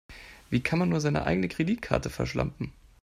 Wie 0.49 0.61
kann 0.61 0.79
man 0.79 0.89
nur 0.89 0.99
seine 0.99 1.27
eigene 1.27 1.47
Kreditkarte 1.47 2.09
verschlampen? 2.09 2.73